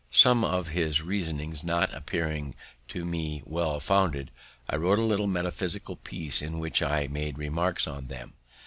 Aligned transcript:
Some 0.09 0.43
of 0.43 0.69
his 0.69 1.03
reasonings 1.03 1.63
not 1.63 1.93
appearing 1.93 2.55
to 2.87 3.05
me 3.05 3.43
well 3.45 3.79
founded, 3.79 4.31
I 4.67 4.77
wrote 4.77 4.97
a 4.97 5.03
little 5.03 5.27
metaphysical 5.27 5.95
piece 5.95 6.41
in 6.41 6.57
which 6.57 6.81
I 6.81 7.05
made 7.05 7.37
remarks 7.37 7.85
on 7.85 8.07
them. 8.07 8.33